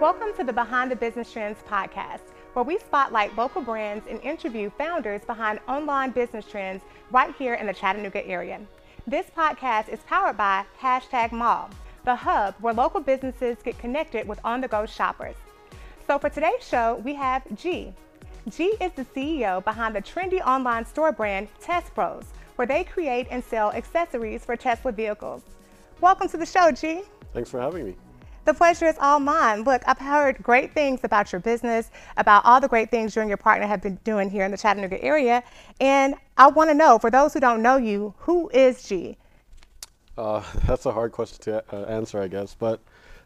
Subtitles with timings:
[0.00, 2.20] Welcome to the Behind the Business Trends podcast,
[2.52, 7.66] where we spotlight local brands and interview founders behind online business trends right here in
[7.66, 8.60] the Chattanooga area.
[9.08, 11.68] This podcast is powered by Hashtag Mall,
[12.04, 15.34] the hub where local businesses get connected with on the go shoppers.
[16.06, 17.92] So for today's show, we have G.
[18.48, 23.26] G is the CEO behind the trendy online store brand Test Pros, where they create
[23.32, 25.42] and sell accessories for Tesla vehicles.
[26.00, 27.02] Welcome to the show, G.
[27.32, 27.96] Thanks for having me.
[28.48, 29.64] The pleasure is all mine.
[29.64, 33.28] Look, I've heard great things about your business, about all the great things you and
[33.28, 35.44] your partner have been doing here in the Chattanooga area.
[35.82, 39.18] And I want to know, for those who don't know you, who is G?
[40.16, 42.56] Uh, that's a hard question to uh, answer, I guess.
[42.58, 42.80] But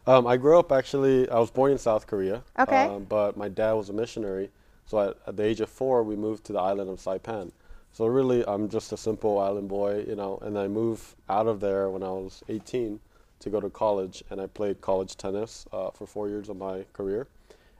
[0.07, 2.43] um, I grew up actually, I was born in South Korea.
[2.59, 2.83] Okay.
[2.83, 4.49] Um, but my dad was a missionary.
[4.87, 7.53] So at, at, the age of four, we moved to the island of Saipan.
[7.93, 11.61] So really, I'm just a simple island boy, you know, and I moved out of
[11.61, 12.99] there when I was 18
[13.43, 16.85] to go to college, and I played college tennis uh, for four years of my
[16.93, 17.27] career.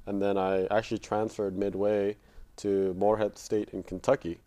[0.06, 2.18] And then I actually transferred midway
[2.58, 4.40] to Morehead State in Kentucky.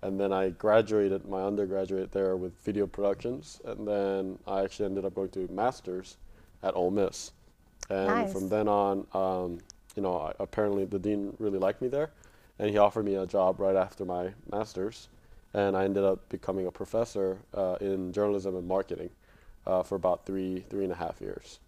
[0.00, 3.60] And then I graduated my undergraduate there with video productions.
[3.66, 6.16] And then I actually ended up going to master's
[6.62, 7.32] at Ole Miss.
[7.90, 8.32] And nice.
[8.32, 9.58] from then on, um,
[9.96, 12.10] you know, I, apparently the dean really liked me there.
[12.58, 15.08] And he offered me a job right after my master's.
[15.52, 19.10] And I ended up becoming a professor uh, in journalism and marketing
[19.66, 21.60] uh, for about three, three and a half years.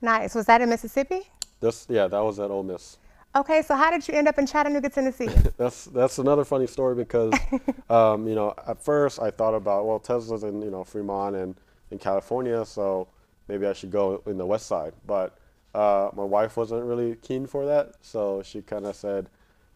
[0.00, 0.34] Nice.
[0.34, 1.22] Was that in Mississippi?
[1.60, 2.98] This, yeah, that was at Ole Miss.
[3.36, 5.28] Okay, so how did you end up in Chattanooga, Tennessee?
[5.56, 7.32] that's that's another funny story because,
[7.90, 11.54] um, you know, at first I thought about well, Tesla's in you know Fremont and
[11.90, 13.08] in California, so
[13.46, 14.94] maybe I should go in the West Side.
[15.06, 15.38] But
[15.74, 19.28] uh, my wife wasn't really keen for that, so she kind of said,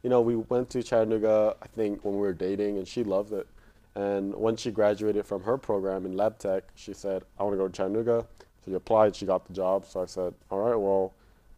[0.03, 3.33] you know, we went to Chattanooga I think when we were dating, and she loved
[3.33, 3.47] it.
[3.95, 7.59] And when she graduated from her program in lab tech, she said, I want to
[7.59, 8.27] go to Chattanooga.
[8.65, 9.85] She applied, she got the job.
[9.87, 11.13] So I said, all right, well,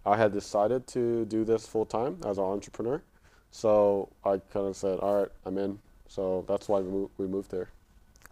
[0.07, 3.03] I had decided to do this full time as an entrepreneur.
[3.51, 5.79] So I kind of said, all right, I'm in.
[6.09, 7.69] So that's why we moved there.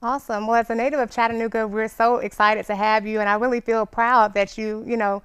[0.02, 0.48] Awesome.
[0.48, 3.60] Well, as a native of Chattanooga, we're so excited to have you, and I really
[3.60, 5.22] feel proud that you, you know,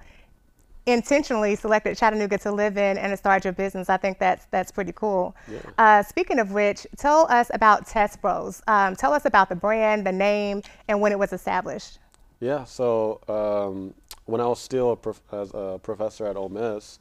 [0.88, 3.88] intentionally selected Chattanooga to live in and to start your business.
[3.88, 5.36] I think that's that's pretty cool.
[5.50, 5.58] Yeah.
[5.76, 8.62] Uh, speaking of which, tell us about Test Bros.
[8.66, 11.98] Um, tell us about the brand, the name, and when it was established.
[12.40, 12.64] Yeah.
[12.64, 13.94] So um,
[14.26, 16.98] when I was still a prof- as a professor at Ole Miss,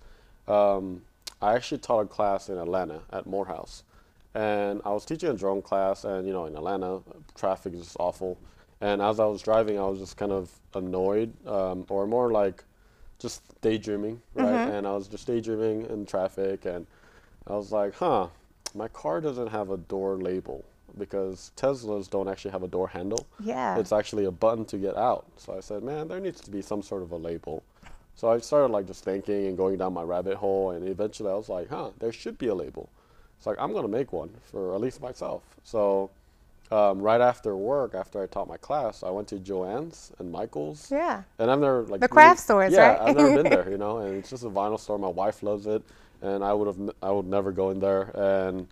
[0.48, 1.02] um,
[1.42, 3.84] I actually taught a class in Atlanta at Morehouse,
[4.36, 6.04] and I was teaching a drone class.
[6.04, 7.02] And you know, in Atlanta,
[7.36, 8.38] traffic is just awful.
[8.80, 12.64] And as I was driving, I was just kind of annoyed, um, or more like
[13.20, 14.46] just daydreaming, right?
[14.46, 14.72] Mm-hmm.
[14.72, 16.86] And I was just daydreaming in traffic, and
[17.48, 18.28] I was like, huh,
[18.76, 20.66] my car doesn't have a door label
[20.98, 23.28] because Teslas don't actually have a door handle.
[23.40, 23.78] Yeah.
[23.78, 25.26] It's actually a button to get out.
[25.38, 27.64] So I said, man, there needs to be some sort of a label.
[28.16, 31.36] So I started like just thinking and going down my rabbit hole, and eventually I
[31.36, 32.90] was like, huh, there should be a label.
[33.38, 35.44] It's like I'm gonna make one for at least myself.
[35.64, 36.10] So
[36.72, 40.92] um, right after work, after I taught my class, I went to Joann's and Michael's.
[40.92, 41.24] Yeah.
[41.40, 43.02] And I've never like the craft stores, yeah, right?
[43.02, 44.00] I've never been there, you know.
[44.00, 45.00] And it's just a vinyl store.
[45.00, 45.82] My wife loves it,
[46.22, 48.12] and I would have I would never go in there.
[48.16, 48.68] And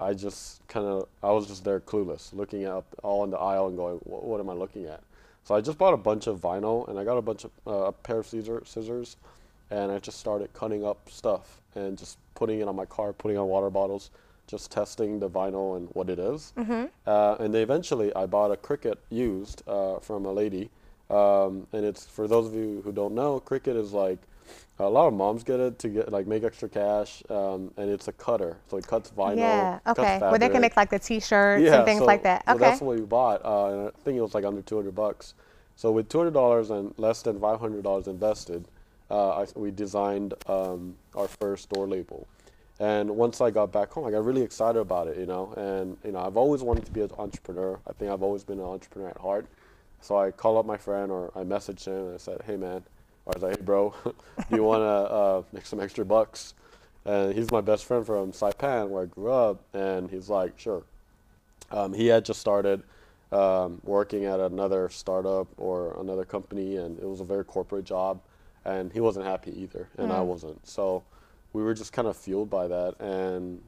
[0.00, 3.66] I just kind of I was just there clueless, looking up all in the aisle
[3.68, 5.02] and going, what, what, am I looking at?
[5.44, 7.70] So I just bought a bunch of vinyl, and I got a bunch of uh,
[7.70, 9.16] a pair of scissor, scissors,
[9.70, 13.36] and I just started cutting up stuff and just putting it on my car, putting
[13.36, 14.10] on water bottles
[14.46, 16.52] just testing the vinyl and what it is.
[16.56, 16.86] Mm-hmm.
[17.06, 20.70] Uh, and eventually I bought a Cricut used uh, from a lady.
[21.10, 24.18] Um, and it's for those of you who don't know, Cricut is like
[24.78, 28.08] a lot of moms get it to get like make extra cash, um, and it's
[28.08, 29.38] a cutter, so it cuts vinyl.
[29.38, 30.18] Yeah, okay.
[30.18, 32.42] Where they can make like the T-shirts yeah, and things so, like that.
[32.46, 32.52] Okay.
[32.52, 35.34] So that's what we bought, uh, and I think it was like under 200 bucks.
[35.76, 38.66] So with 200 dollars and less than 500 dollars invested,
[39.10, 42.26] uh, I, we designed um, our first door label.
[42.78, 45.52] And once I got back home, I got really excited about it, you know.
[45.56, 47.78] And you know, I've always wanted to be an entrepreneur.
[47.86, 49.46] I think I've always been an entrepreneur at heart.
[50.02, 52.84] So I called up my friend, or I messaged him, and I said, "Hey, man,"
[53.24, 56.54] or I was like, "Hey, bro, do you want to uh, make some extra bucks?"
[57.06, 60.82] And he's my best friend from Saipan, where I grew up, and he's like, "Sure."
[61.70, 62.82] Um, he had just started
[63.32, 68.20] um, working at another startup or another company, and it was a very corporate job,
[68.64, 70.14] and he wasn't happy either, and mm.
[70.14, 70.64] I wasn't.
[70.66, 71.02] So
[71.56, 73.00] we were just kind of fueled by that.
[73.00, 73.62] And,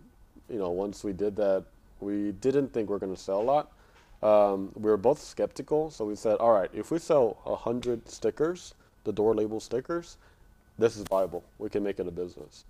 [0.50, 1.64] you know, once we did that,
[2.00, 3.73] we didn't think we are going to sell a lot.
[4.23, 5.90] Um, we were both skeptical.
[5.90, 8.75] So we said, all right, if we sell 100 stickers,
[9.05, 10.19] the door label stickers,
[10.79, 11.43] this is viable.
[11.58, 12.67] We can make it a business.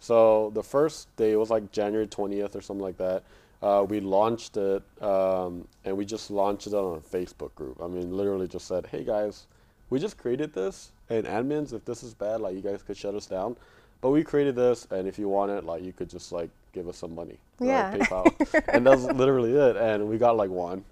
[0.00, 3.22] So the first day, was like January 20th or something like that.
[3.62, 7.80] Uh, we launched it um, and we just launched it on a Facebook group.
[7.82, 9.46] I mean, literally just said, hey guys,
[9.88, 13.14] we just created this, and admins, if this is bad, like you guys could shut
[13.14, 13.56] us down.
[14.00, 16.88] But we created this, and if you want it, like you could just like give
[16.88, 17.38] us some money.
[17.60, 17.90] Yeah.
[17.90, 18.64] Like PayPal.
[18.72, 19.76] and that's literally it.
[19.76, 20.84] And we got like one,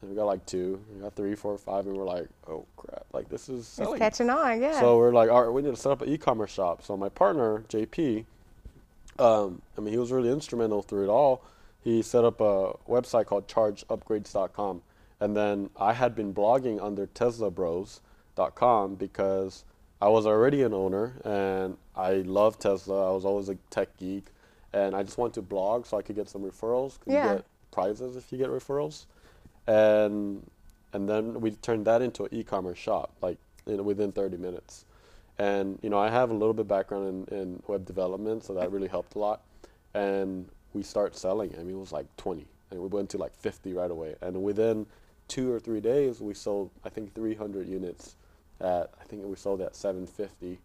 [0.00, 3.04] and we got like two, we got three, four, five, and we're like, oh crap,
[3.12, 3.94] like this is selling.
[3.94, 4.80] It's catching on, yeah.
[4.80, 6.82] So we're like, all right, we need to set up an e-commerce shop.
[6.82, 8.24] So my partner, JP,
[9.18, 11.42] um, I mean, he was really instrumental through it all.
[11.82, 14.82] He set up a website called chargeupgrades.com.
[15.20, 19.64] And then I had been blogging under teslabros.com because
[20.00, 23.10] I was already an owner and I love Tesla.
[23.10, 24.26] I was always a tech geek.
[24.72, 26.98] And I just wanted to blog so I could get some referrals.
[27.00, 27.30] 'cause Yeah.
[27.30, 29.06] You get prizes if you get referrals.
[29.66, 30.48] And
[30.92, 34.84] and then we turned that into an e-commerce shop, like in, within 30 minutes.
[35.38, 38.70] And you know, I have a little bit background in, in web development, so that
[38.70, 39.42] really helped a lot.
[39.94, 41.54] And we start selling.
[41.58, 44.14] I mean, it was like 20, and we went to like 50 right away.
[44.22, 44.86] And within
[45.28, 48.14] two or three days, we sold I think 300 units.
[48.60, 50.58] At I think we sold at 750,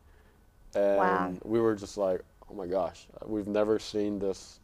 [0.75, 1.33] and Wow.
[1.43, 4.59] we were just like, oh my gosh, we've never seen this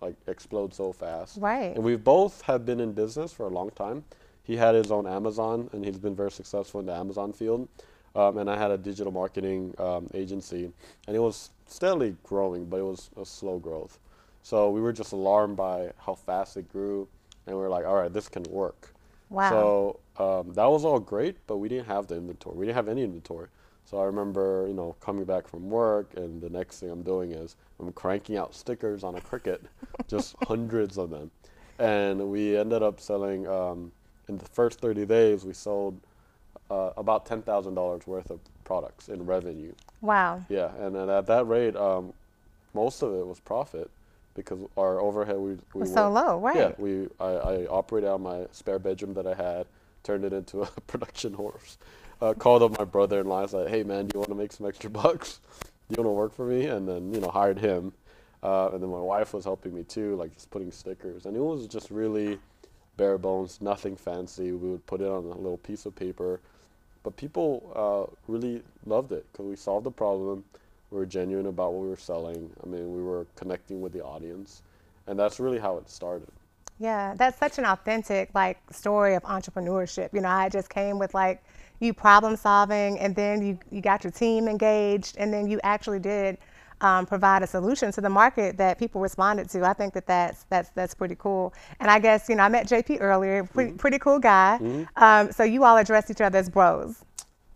[0.00, 1.38] like explode so fast.
[1.40, 1.74] Right.
[1.74, 4.04] And we both have been in business for a long time.
[4.42, 7.68] He had his own Amazon, and he's been very successful in the Amazon field.
[8.16, 10.72] Um, and I had a digital marketing um, agency,
[11.06, 14.00] and it was steadily growing, but it was a slow growth.
[14.42, 17.06] So we were just alarmed by how fast it grew,
[17.46, 18.92] and we were like, all right, this can work.
[19.28, 19.50] Wow.
[19.50, 22.56] So um, that was all great, but we didn't have the inventory.
[22.56, 23.48] We didn't have any inventory.
[23.84, 27.32] So I remember, you know, coming back from work, and the next thing I'm doing
[27.32, 29.60] is I'm cranking out stickers on a Cricut,
[30.08, 31.30] just hundreds of them,
[31.78, 33.48] and we ended up selling.
[33.48, 33.92] Um,
[34.28, 35.98] in the first 30 days, we sold
[36.70, 39.72] uh, about ten thousand dollars worth of products in revenue.
[40.00, 40.40] wow.
[40.48, 42.12] Yeah, and, then at that rate, um,
[42.74, 43.90] most of it was profit
[44.34, 46.56] because our overhead we, we Was so low, right.
[46.56, 49.66] Yeah, we I, I operated out of my spare bedroom that I had,
[50.02, 51.78] turned it into a production horse.
[52.20, 53.44] Uh, called up my brother-in-law.
[53.44, 55.40] I said, "Hey man, do you want to make some extra bucks?
[55.88, 57.92] Do you want to work for me?" And then you know hired him,
[58.42, 61.26] uh, and then my wife was helping me too, like just putting stickers.
[61.26, 62.38] And it was just really
[62.96, 64.52] bare bones, nothing fancy.
[64.52, 66.40] We would put it on a little piece of paper,
[67.02, 70.44] but people uh, really loved it because we solved the problem.
[70.90, 72.50] We were genuine about what we were selling.
[72.62, 74.62] I mean, we were connecting with the audience,
[75.06, 76.28] and that's really how it started.
[76.80, 80.14] Yeah, that's such an authentic like story of entrepreneurship.
[80.14, 81.44] You know, I just came with like
[81.78, 85.98] you problem solving, and then you you got your team engaged, and then you actually
[85.98, 86.38] did
[86.80, 89.62] um, provide a solution to the market that people responded to.
[89.62, 91.52] I think that that's that's that's pretty cool.
[91.80, 94.86] And I guess you know I met JP earlier, pretty pretty cool guy.
[94.96, 97.04] Um, so you all address each other as bros.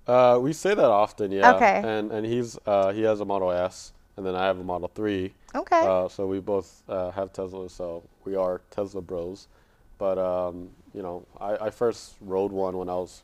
[0.06, 1.54] Uh, we say that often, yeah.
[1.54, 1.80] Okay.
[1.82, 4.88] And and he's uh, he has a Model S, and then I have a Model
[4.94, 5.32] Three.
[5.54, 5.80] Okay.
[5.86, 9.48] Uh, so we both uh, have Teslas, so we are Tesla bros.
[9.98, 13.22] But um, you know, I, I first rode one when I was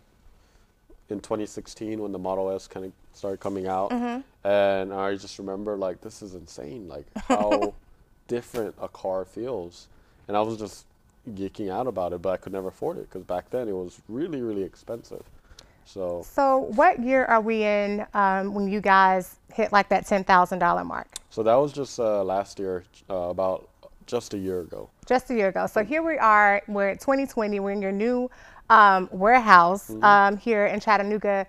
[1.08, 4.20] in 2016 when the Model S kind of started coming out, Mm-hmm.
[4.48, 7.74] and I just remember like this is insane, like how
[8.28, 9.88] different a car feels,
[10.28, 10.86] and I was just
[11.30, 14.00] geeking out about it, but I could never afford it because back then it was
[14.08, 15.24] really really expensive.
[15.92, 20.22] So So what year are we in um, when you guys hit like that ten
[20.24, 21.08] thousand dollar mark?
[21.30, 23.68] so that was just uh, last year, uh, about
[24.06, 24.88] just a year ago.
[25.06, 25.66] just a year ago.
[25.66, 26.62] So here we are.
[26.66, 27.60] We're at 2020.
[27.60, 28.30] We're in your new
[28.68, 30.04] um, warehouse Mm-hmm.
[30.04, 31.46] um, here in Chattanooga.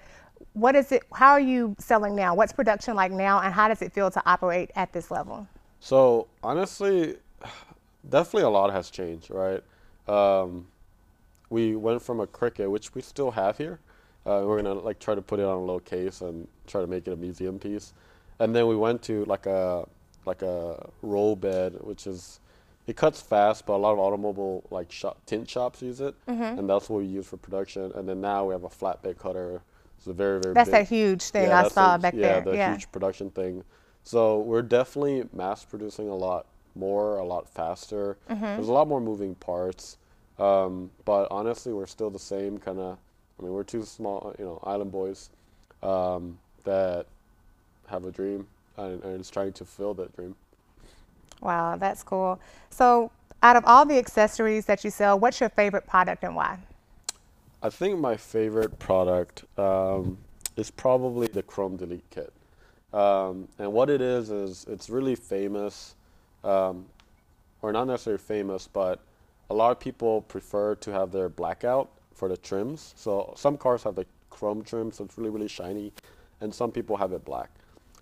[0.53, 1.03] What is it?
[1.13, 2.35] How are you selling now?
[2.35, 5.47] What's production like now, and how does it feel to operate at this level?
[5.79, 7.15] So honestly,
[8.09, 9.63] definitely a lot has changed, right?
[10.07, 10.67] Um,
[11.49, 13.79] we went from a Cricut, which we still have here.
[14.25, 16.87] Uh, we're gonna like try to put it on a little case and try to
[16.87, 17.93] make it a museum piece,
[18.39, 19.87] and then we went to like a
[20.25, 22.39] like a roll bed, which is
[22.87, 26.69] it cuts fast, but a lot of automobile like shop, tint shops use it, and
[26.69, 27.91] that's what we use for production.
[27.95, 29.61] And then now we have a flatbed cutter.
[29.97, 32.21] It's a very very That's big, that huge thing I that's saw a- back yeah,
[32.21, 32.41] there.
[32.41, 32.69] the yeah.
[32.69, 33.63] The huge production thing.
[34.03, 38.17] So we're definitely mass producing a lot more, a lot faster.
[38.29, 38.43] Mm-hmm.
[38.43, 39.97] There's a lot more moving parts.
[40.39, 42.97] Um, but honestly, we're still the same kind of.
[43.41, 45.31] I mean, we're two small, you know, island boys
[45.81, 47.07] um, that
[47.87, 48.45] have a dream
[48.77, 50.35] and, and is trying to fulfill that dream.
[51.41, 52.39] Wow, that's cool.
[52.69, 56.59] So out of all the accessories that you sell, what's your favorite product and why?
[57.63, 60.17] I think my favorite product um,
[60.55, 62.31] is probably the Chrome Delete Kit.
[62.93, 65.95] Um, and what it is, is it's really famous,
[66.43, 66.85] um,
[67.61, 68.99] or not necessarily famous, but
[69.49, 72.93] a lot of people prefer to have their blackout for the trims.
[72.97, 75.91] So some cars have the chrome trim, so it's really, really shiny,
[76.39, 77.49] and some people have it black.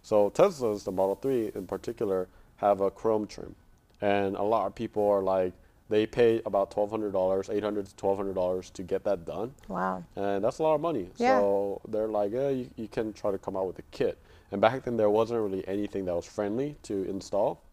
[0.01, 3.56] So Tesla's, the Model 3 in particular, have a chrome trim.
[4.01, 5.54] And a lot of people are like,
[5.89, 9.56] they pay about twelve hundred dollars, $800 to twelve hundred dollars to get that done,
[9.68, 10.04] Wow.
[10.16, 11.10] and that's a lot of money.
[11.18, 11.39] Yeah.
[11.39, 14.20] So they're like, yeah, you, you can try to come out with a kit.
[14.51, 17.63] And back then there wasn't really anything that was friendly to install,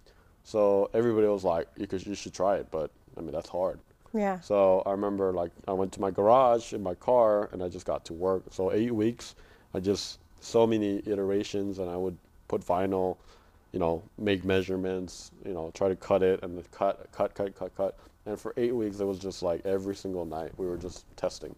[0.45, 3.81] so everybody was like, you could, you should try it, but I mean that's hard.
[4.13, 4.41] Yeah.
[4.41, 7.87] So I remember like I went to my garage in my car and I just
[7.87, 8.45] got to work.
[8.51, 9.35] So eight weeks,
[9.75, 12.17] I just so many iterations and I would
[12.49, 13.17] put vinyl,
[13.73, 17.55] you know, make measurements, you know, try to cut it and then cut, cut, cut,
[17.55, 17.99] cut, cut.
[18.25, 21.55] And for eight weeks, it was just like every single night we were just testing.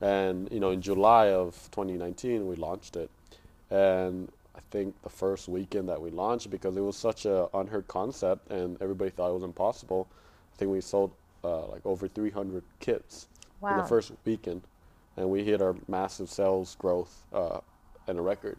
[0.00, 3.08] And you know, in July of 2019, we launched it,
[3.70, 7.88] and I think the first weekend that we launched, because it was such a unheard
[7.88, 10.08] concept and everybody thought it was impossible,
[10.52, 11.12] I think we sold
[11.44, 13.28] uh, like over 300 kits
[13.62, 14.62] in the first weekend,
[15.16, 17.60] and we hit our massive sales growth uh,
[18.08, 18.58] and a record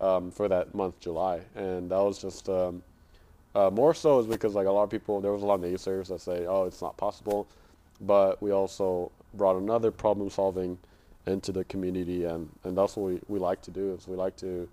[0.00, 2.82] um, for that month, July, and that was just um,
[3.54, 5.60] uh, more so is because like a lot of people, there was a lot of
[5.62, 7.46] naysayers that say, oh, it's not possible,
[8.00, 10.78] but we also brought another problem solving
[11.26, 14.36] into the community, and, and that's what we, we like to do is we like
[14.36, 14.68] to,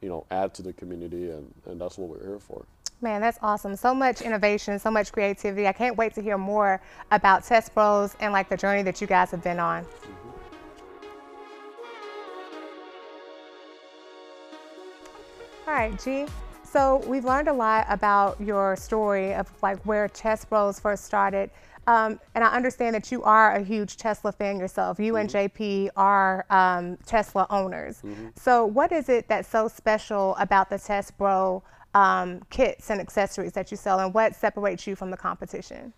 [0.00, 2.64] you know, add to the community, and, and that's what we're here for.
[3.04, 3.76] Man, that's awesome.
[3.76, 5.66] So much innovation, so much creativity.
[5.66, 6.80] I can't wait to hear more
[7.10, 9.84] about Test Bros and like the journey that you guys have been on.
[15.66, 16.24] All right, G.
[16.62, 21.50] So we've learned a lot about your story of like where Test Bros first started.
[21.86, 24.98] Um, and I understand that you are a huge Tesla fan yourself.
[24.98, 28.02] You and JP are um, Tesla owners.
[28.34, 31.62] So what is it that's so special about the Test Bro
[31.94, 35.92] um, kits and accessories that you sell, and what separates you from the competition?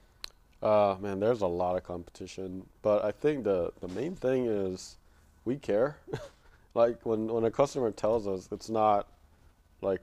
[0.62, 4.96] Uh, man, there's a lot of competition, but I think the the main thing is
[5.44, 5.98] we care.
[6.74, 9.06] like when when a customer tells us, it's not
[9.82, 10.02] like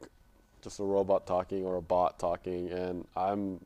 [0.61, 3.59] just a robot talking or a bot talking, and I'm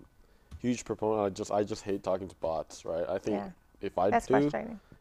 [0.59, 1.25] huge proponent.
[1.27, 3.07] I just I just hate talking to bots, right?
[3.09, 3.49] I think Yeah.
[3.81, 4.51] if I That's do,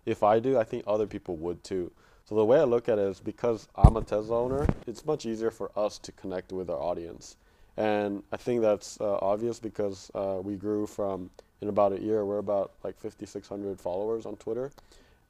[0.07, 1.93] if I do, I think other people would too.
[2.29, 5.27] So the way I look at it is because I'm a Tesla owner, it's much
[5.27, 7.37] easier for us to connect with our audience.
[7.77, 11.31] And I think that's uh, obvious because uh, we grew from,
[11.61, 14.73] in about a year, we're about like 5,600 followers on Twitter.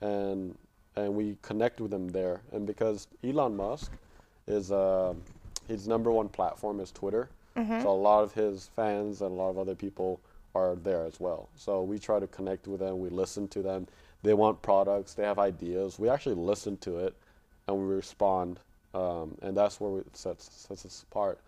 [0.00, 0.56] And,
[0.96, 2.40] and we connect with them there.
[2.52, 3.92] And because Elon Musk
[4.46, 5.12] is, uh,
[5.68, 7.28] his number one platform is Twitter.
[7.82, 10.18] So a lot of his fans and a lot of other people
[10.54, 11.48] are there as well.
[11.56, 13.00] So we try to connect with them.
[13.00, 13.86] We listen to them.
[14.26, 15.14] They want products.
[15.14, 16.00] They have ideas.
[16.00, 17.14] We actually listen to it,
[17.68, 18.58] and we respond.
[18.92, 21.38] Um, and that's where it sets sets us apart.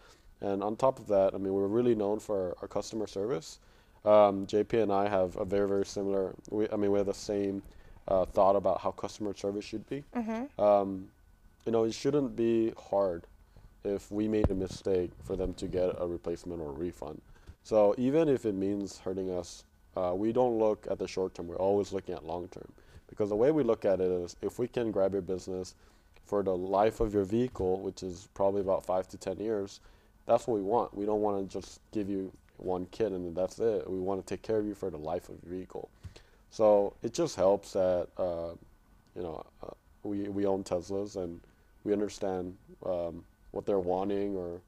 [0.40, 3.58] And on top of that, I mean, we're really known for our customer service.
[4.04, 6.34] Um, JP and I have a very very similar.
[6.50, 7.62] We, I mean, we have the same
[8.06, 10.04] uh, thought about how customer service should be.
[10.58, 11.08] Um,
[11.66, 13.24] you know, it shouldn't be hard
[13.84, 17.20] if we made a mistake for them to get a replacement or a refund.
[17.64, 19.64] So even if it means hurting us,
[19.98, 21.48] uh, we don't look at the short term.
[21.48, 22.70] We're always looking at long term.
[23.08, 25.74] Because the way we look at it is if we can grab your business
[26.24, 29.80] for the life of your vehicle, which is probably about five to 10 years,
[30.26, 30.96] that's what we want.
[30.96, 33.88] We don't want to just give you one kit and that's it.
[33.90, 35.88] We want to take care of you for the life of your vehicle.
[36.50, 38.52] So it just helps that, uh,
[39.16, 39.70] you know, uh,
[40.02, 41.40] we, we own Teslas and
[41.84, 44.60] we understand um, what they're wanting or,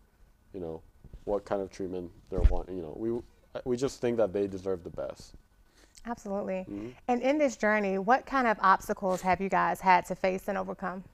[0.54, 0.82] you know,
[1.24, 2.76] what kind of treatment they're wanting.
[2.76, 3.20] You know, we,
[3.64, 5.34] we just think that they deserve the best.
[6.06, 6.66] Absolutely.
[6.70, 6.88] Mm-hmm.
[7.08, 10.56] And in this journey, what kind of obstacles have you guys had to face and
[10.56, 11.04] overcome?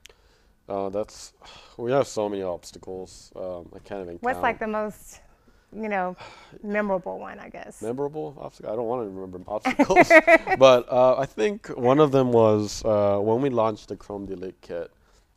[0.68, 1.32] Uh, that's
[1.76, 3.32] we have so many obstacles.
[3.36, 4.42] Um, I can't even What's count.
[4.42, 5.20] like the most,
[5.74, 6.16] you know,
[6.62, 7.82] memorable one, I guess?
[7.82, 8.72] memorable obstacle?
[8.72, 10.08] I don't want to remember obstacles,
[10.58, 14.60] but uh, I think one of them was uh, when we launched the Chrome Delete
[14.60, 14.90] kit.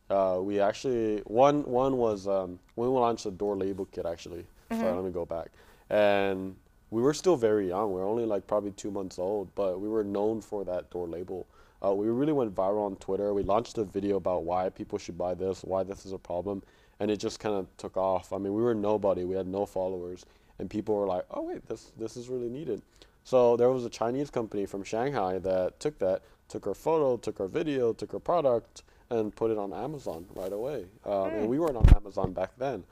[0.08, 4.06] Uh, we actually one one was um, when we launched the door label kit.
[4.06, 5.50] Actually, sorry, let me go back.
[5.88, 6.56] And
[6.90, 7.92] we were still very young.
[7.92, 11.06] We are only like probably two months old, but we were known for that door
[11.06, 11.46] label.
[11.84, 13.32] Uh, we really went viral on Twitter.
[13.32, 16.62] We launched a video about why people should buy this, why this is a problem,
[16.98, 18.32] and it just kind of took off.
[18.32, 19.24] I mean, we were nobody.
[19.24, 20.26] We had no followers,
[20.58, 22.82] and people were like, "Oh wait, this this is really needed."
[23.24, 27.40] So there was a Chinese company from Shanghai that took that, took our photo, took
[27.40, 30.86] our video, took our product, and put it on Amazon right away.
[31.04, 32.84] Um, and we weren't on Amazon back then.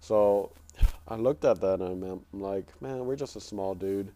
[0.00, 0.52] So
[1.08, 4.10] I looked at that and I'm like, man, we're just a small dude,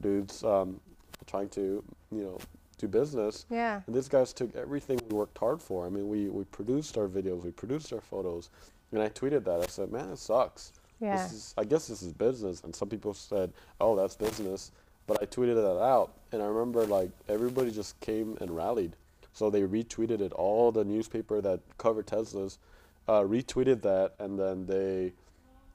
[0.00, 0.80] dudes um,
[1.26, 1.82] trying to,
[2.12, 2.38] you know,
[2.78, 3.46] do business.
[3.50, 3.80] Yeah.
[3.86, 5.86] And these guys took everything we worked hard for.
[5.86, 8.50] I mean, we, we produced our videos, we produced our photos,
[8.92, 9.60] and I tweeted that.
[9.60, 10.72] I said, man, it sucks.
[11.00, 11.22] Yeah.
[11.22, 12.62] This is, I guess this is business.
[12.62, 14.70] And some people said, oh, that's business.
[15.06, 18.96] But I tweeted that out, and I remember like everybody just came and rallied.
[19.34, 20.32] So they retweeted it.
[20.32, 22.58] All the newspaper that covered Teslas
[23.08, 25.12] uh, retweeted that, and then they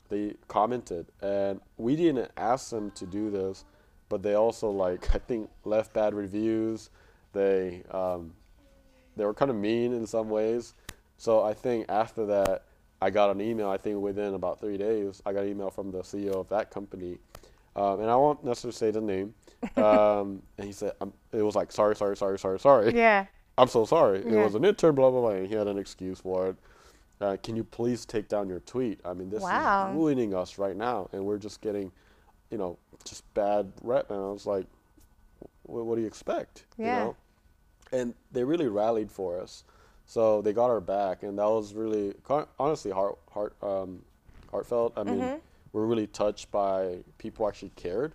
[0.10, 1.08] they commented.
[1.22, 3.66] And we didn't ask them to do this,
[4.10, 6.90] but they also like I think left bad reviews.
[7.34, 8.34] They um,
[9.16, 10.74] they were kind of mean in some ways.
[11.18, 12.64] So I think after that,
[13.02, 13.70] I got an email.
[13.70, 16.72] I think within about three days, I got an email from the CEO of that
[16.72, 17.18] company,
[17.76, 19.34] um, and I won't necessarily say the name.
[19.76, 22.96] Um, and he said um, it was like sorry, sorry, sorry, sorry, sorry.
[22.96, 23.26] Yeah.
[23.58, 24.20] I'm so sorry.
[24.20, 25.32] It was an intern, blah blah blah.
[25.32, 26.56] And he had an excuse for it.
[27.22, 29.00] Uh, can you please take down your tweet?
[29.04, 29.90] I mean, this Wow.
[29.90, 31.92] is ruining us right now, and we're just getting,
[32.50, 34.10] you know, just bad rep.
[34.10, 34.66] And I was like,
[35.64, 36.66] what, what do you expect?
[36.78, 36.86] Yeah.
[36.86, 37.16] You know?
[37.92, 39.64] And they really rallied for us,
[40.06, 42.14] so they got our back, and that was really
[42.60, 44.02] honestly heart heart um,
[44.52, 44.94] heartfelt.
[44.96, 45.38] I mean, Mm-hmm.
[45.74, 48.14] we're really touched by people actually cared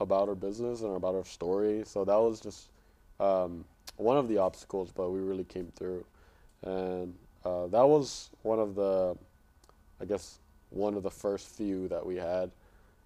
[0.00, 1.82] about our business and about our story.
[1.86, 2.70] So that was just
[3.20, 3.64] um,
[3.96, 6.04] one of the obstacles, but we really came through,
[6.62, 7.14] and
[7.44, 9.16] uh, that was one of the,
[10.00, 10.38] I guess,
[10.70, 12.50] one of the first few that we had.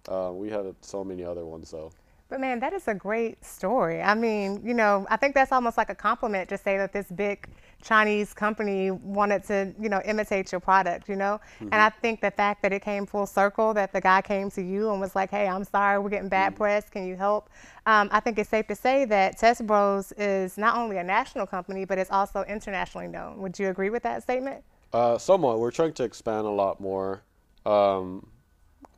[0.07, 1.91] Uh, we had so many other ones though.
[2.29, 4.01] But man, that is a great story.
[4.01, 7.07] I mean, you know, I think that's almost like a compliment to say that this
[7.11, 7.47] big
[7.83, 11.39] Chinese company wanted to, you know, imitate your product, you know?
[11.59, 14.61] And I think the fact that it came full circle, that the guy came to
[14.61, 16.89] you and was like, hey, I'm sorry, we're getting bad press.
[16.89, 17.49] Can you help?
[17.85, 21.45] Um, I think it's safe to say that Test Bros is not only a national
[21.45, 23.39] company, but it's also internationally known.
[23.39, 24.63] Would you agree with that statement?
[24.93, 25.59] Uh, somewhat.
[25.59, 27.23] We're trying to expand a lot more.
[27.65, 28.27] Um,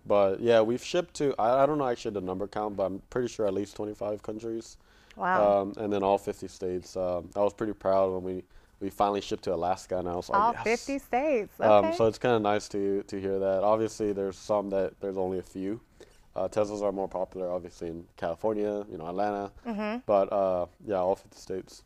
[0.06, 3.02] but yeah, we've shipped to, I, I don't know actually the number count, but I'm
[3.10, 4.78] pretty sure at least 25 countries.
[5.16, 5.62] Wow.
[5.62, 6.96] Um, and then all 50 states.
[6.96, 8.44] Um, I was pretty proud when we,
[8.80, 10.64] we finally shipped to Alaska, and I was like, All yes.
[10.86, 11.54] 50 states.
[11.60, 11.68] Okay.
[11.68, 13.64] Um, so it's kind of nice to to hear that.
[13.64, 15.80] Obviously, there's some that there's only a few.
[16.36, 19.52] Uh, Teslas are more popular, obviously, in California, you know, Atlanta.
[19.66, 20.00] Mm-hmm.
[20.06, 21.84] But uh, yeah, all 50 states.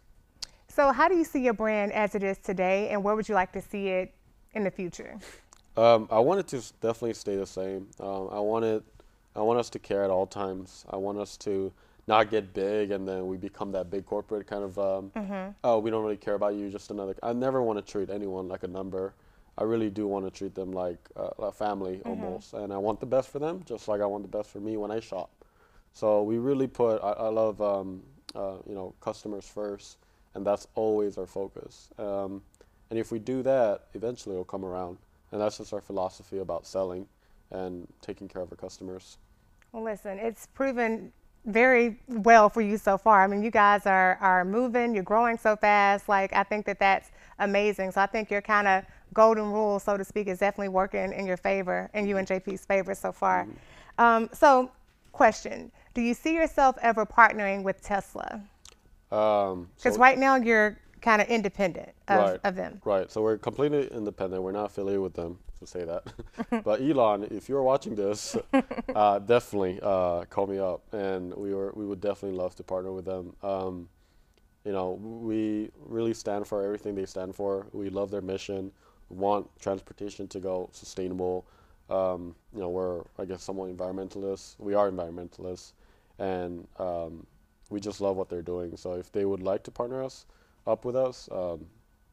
[0.67, 3.35] so, how do you see your brand as it is today, and where would you
[3.35, 4.13] like to see it
[4.53, 5.17] in the future?
[5.77, 7.87] Um, I want it to definitely stay the same.
[8.01, 8.83] Um, I want it.
[9.35, 10.83] I want us to care at all times.
[10.89, 11.71] I want us to
[12.09, 14.77] not get big and then we become that big corporate kind of.
[14.77, 15.11] Um,
[15.63, 16.69] Oh, we don't really care about you.
[16.69, 17.15] Just another.
[17.23, 19.13] I never want to treat anyone like a number.
[19.57, 22.99] I really do want to treat them like uh, a family almost, and I want
[22.99, 25.29] the best for them, just like I want the best for me when I shop.
[25.93, 27.01] So we really put.
[27.03, 28.01] I, I love um,
[28.35, 29.97] uh, you know customers first,
[30.33, 31.89] and that's always our focus.
[31.97, 32.41] Um,
[32.89, 34.97] and if we do that, eventually it'll come around,
[35.31, 37.05] and that's just our philosophy about selling
[37.51, 39.17] and taking care of our customers.
[39.71, 41.11] Well, listen, it's proven
[41.45, 43.23] very well for you so far.
[43.23, 46.09] I mean, you guys are are moving, you're growing so fast.
[46.09, 47.91] Like, I think that that's amazing.
[47.91, 51.25] So I think your kind of golden rule, so to speak, is definitely working in
[51.25, 53.47] your favor, and you and JP's favor so far.
[53.97, 54.71] Um, so,
[55.11, 58.41] question: Do you see yourself ever partnering with Tesla?
[59.11, 62.81] Um, Because so- right now you're kind of independent of, right, of them.
[62.83, 63.09] Right.
[63.09, 64.43] So we're completely independent.
[64.43, 66.63] We're not affiliated with them to say that.
[66.63, 68.35] but Elon, if you're watching this,
[68.95, 72.91] uh, definitely uh, call me up, and we were we would definitely love to partner
[72.91, 73.35] with them.
[73.43, 73.89] Um,
[74.65, 77.67] you know, we really stand for everything they stand for.
[77.71, 78.71] We love their mission.
[79.09, 81.45] We want transportation to go sustainable.
[81.89, 84.55] Um, you know, we're I guess somewhat environmentalists.
[84.59, 85.73] We are environmentalists,
[86.19, 87.25] and um,
[87.69, 88.77] we just love what they're doing.
[88.77, 90.25] So if they would like to partner us
[90.67, 91.65] up with us, um,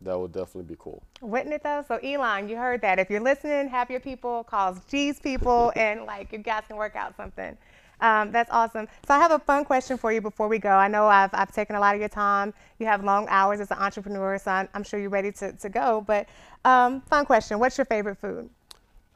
[0.02, 1.02] that would definitely be cool.
[1.20, 1.84] Wouldn't it though?
[1.86, 2.98] So Elon, you heard that.
[2.98, 6.96] If you're listening, have your people, call G's people, and like you guys can work
[6.96, 7.56] out something.
[8.00, 8.88] Um, that's awesome.
[9.06, 10.70] So I have a fun question for you before we go.
[10.70, 12.52] I know I've, I've taken a lot of your time.
[12.78, 15.68] You have long hours as an entrepreneur, so I'm, I'm sure you're ready to, to
[15.70, 16.04] go.
[16.06, 16.28] But
[16.64, 17.58] um, fun question.
[17.58, 18.50] What's your favorite food?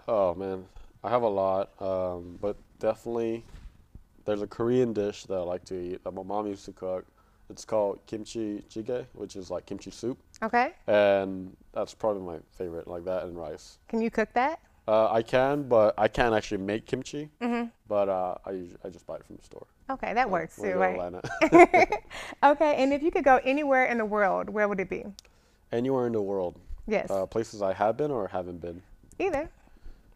[0.08, 0.64] Oh man,
[1.04, 3.44] I have a lot, um, but definitely
[4.24, 7.04] there's a Korean dish that I like to eat that my mom used to cook.
[7.50, 10.72] It's called kimchi jjigae, which is like kimchi soup, Okay.
[10.86, 13.78] and that's probably my favorite, like that and rice.
[13.88, 14.60] Can you cook that?
[14.88, 17.28] Uh, I can, but I can't actually make kimchi.
[17.40, 17.68] Mm-hmm.
[17.86, 19.66] But uh, I I just buy it from the store.
[19.90, 20.98] Okay, that works too, right?
[22.42, 25.04] Okay, and if you could go anywhere in the world, where would it be?
[25.72, 27.10] Anywhere in the world, Yes.
[27.10, 28.82] uh, places I have been or haven't been.
[29.18, 29.48] Either.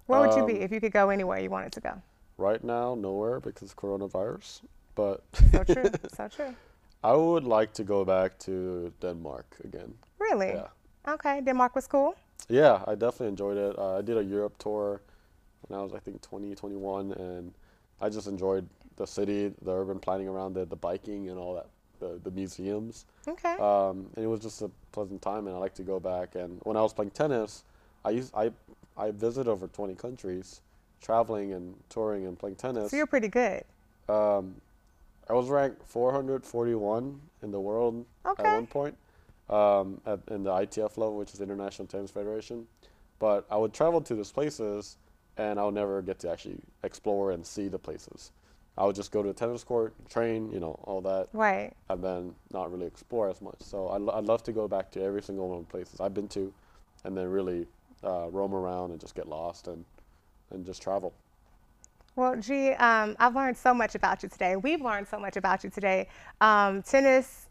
[0.06, 2.02] Where would you be um, if you could go anywhere you wanted to go?
[2.38, 4.62] Right now, nowhere because coronavirus.
[4.94, 5.90] But So true.
[6.14, 6.54] so true.
[7.04, 9.92] I would like to go back to Denmark again.
[10.18, 10.48] Really?
[10.48, 10.68] Yeah.
[11.06, 11.42] Okay.
[11.42, 12.14] Denmark was cool.
[12.48, 13.78] Yeah, I definitely enjoyed it.
[13.78, 15.00] Uh, I did a Europe tour
[15.68, 17.52] when I was, I think, 20, 21, and
[18.00, 21.66] I just enjoyed the city, the urban planning around it, the biking, and all that,
[22.00, 23.04] the, the museums.
[23.28, 23.56] Okay.
[23.58, 26.36] Um, and it was just a pleasant time, and I like to go back.
[26.36, 27.64] And when I was playing tennis,
[28.04, 28.50] I used I
[28.96, 30.60] I visited over 20 countries,
[31.00, 32.90] traveling and touring and playing tennis.
[32.90, 33.64] so you're pretty good.
[34.08, 34.54] Um,
[35.28, 38.42] I was ranked 441 in the world Okay.
[38.42, 38.96] at one point
[39.48, 42.66] um, at, in the ITF level, which is the International Tennis Federation.
[43.18, 44.96] But I would travel to these places,
[45.36, 48.32] and I would never get to actually explore and see the places.
[48.76, 51.72] I would just go to a tennis court, train, you know, all that, Right.
[51.88, 53.60] and then not really explore as much.
[53.60, 56.12] So I I'd love to go back to every single one of the places I've
[56.14, 56.52] been to,
[57.04, 57.66] and then really
[58.02, 59.84] uh, roam around and just get lost and
[60.50, 61.14] and just travel.
[62.16, 64.54] Well, G, um, I've learned so much about you today.
[64.54, 66.08] We've learned so much about you today.
[66.40, 67.46] Um, tennis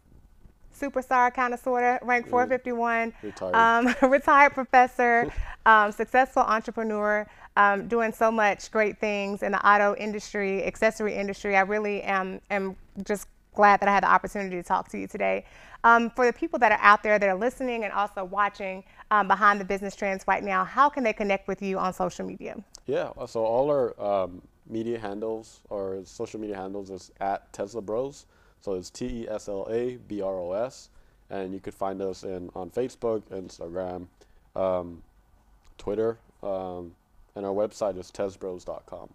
[0.73, 3.55] superstar, kind of, sort of, ranked 451, Retired.
[3.55, 5.31] Um, retired professor,
[5.65, 11.55] um, successful entrepreneur, um, doing so much great things in the auto industry, accessory industry.
[11.55, 15.07] I really am, am just glad that I had the opportunity to talk to you
[15.07, 15.45] today.
[15.83, 19.27] Um, for the people that are out there that are listening and also watching um,
[19.27, 22.55] behind the business trends right now, how can they connect with you on social media?
[22.87, 28.25] Yeah, so all our um, media handles or social media handles is at Tesla Bros.
[28.61, 30.89] So it's T E S L A B R O S,
[31.29, 34.07] and you could find us in on Facebook, Instagram,
[34.55, 35.03] um,
[35.77, 36.95] Twitter, um,
[37.35, 39.09] and our website is teslabros.com.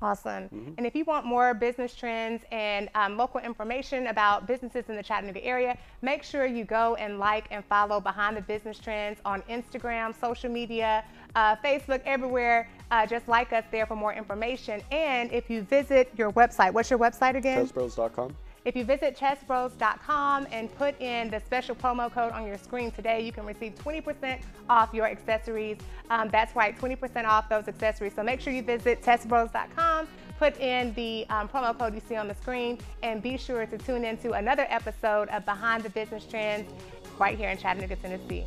[0.00, 0.74] Awesome.
[0.78, 5.02] And if you want more business trends and um, local information about businesses in the
[5.02, 9.42] Chattanooga area, make sure you go and like and follow Behind the Business Trends on
[9.42, 12.68] Instagram, social media, uh, Facebook, everywhere.
[12.90, 14.80] Uh, just like us there for more information.
[14.92, 17.66] And if you visit your website, what's your website again?
[17.66, 18.34] Teslabros.com.
[18.68, 23.24] If you visit teslabros.com and put in the special promo code on your screen today,
[23.24, 25.78] you can receive 20% off your accessories.
[26.10, 28.12] Um, that's right, 20% off those accessories.
[28.14, 30.06] So make sure you visit teslabros.com,
[30.38, 33.78] put in the um, promo code you see on the screen, and be sure to
[33.78, 36.70] tune into another episode of Behind the Business Trends
[37.18, 38.44] right here in Chattanooga, Tennessee.